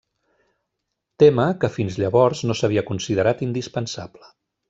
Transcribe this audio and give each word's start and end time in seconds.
Tema 1.23 1.45
que 1.63 1.69
fins 1.75 1.99
llavors 2.05 2.43
no 2.51 2.57
s'havia 2.61 2.85
considerat 2.89 3.45
indispensable. 3.51 4.35